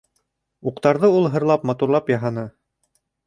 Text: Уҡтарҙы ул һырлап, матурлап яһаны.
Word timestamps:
Уҡтарҙы 0.69 1.09
ул 1.17 1.29
һырлап, 1.35 1.69
матурлап 1.71 2.11
яһаны. 2.15 2.47